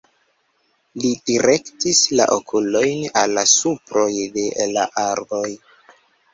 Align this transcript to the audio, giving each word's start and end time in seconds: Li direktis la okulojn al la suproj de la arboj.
Li 1.03 1.11
direktis 1.29 1.99
la 2.21 2.27
okulojn 2.37 3.05
al 3.23 3.37
la 3.41 3.45
suproj 3.55 4.09
de 4.41 4.49
la 4.75 4.91
arboj. 5.07 5.47